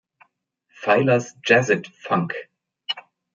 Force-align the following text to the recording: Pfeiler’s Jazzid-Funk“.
Pfeiler’s 0.73 1.35
Jazzid-Funk“. 1.45 2.33